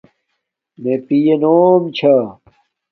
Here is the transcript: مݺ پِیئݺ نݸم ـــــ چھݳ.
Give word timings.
مݺ 0.81 0.93
پِیئݺ 1.07 1.35
نݸم 1.41 1.83
ـــــ 1.87 1.91
چھݳ. 1.97 2.15